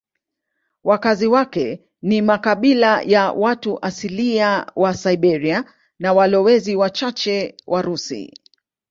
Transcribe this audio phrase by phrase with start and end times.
[0.83, 5.65] Wakazi wake ni makabila ya watu asilia wa Siberia
[5.99, 8.33] na walowezi wachache Warusi.